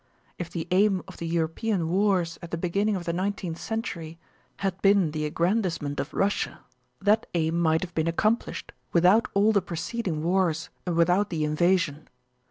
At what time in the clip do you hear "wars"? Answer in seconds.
1.87-2.39, 10.23-10.71